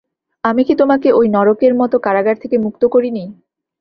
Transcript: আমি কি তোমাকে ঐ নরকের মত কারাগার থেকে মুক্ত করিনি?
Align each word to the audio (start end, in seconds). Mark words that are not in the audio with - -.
আমি 0.43 0.61
কি 0.63 0.73
তোমাকে 0.75 1.07
ঐ 1.11 1.21
নরকের 1.35 1.73
মত 1.75 1.93
কারাগার 2.05 2.37
থেকে 2.43 2.55
মুক্ত 2.57 2.83
করিনি? 2.93 3.23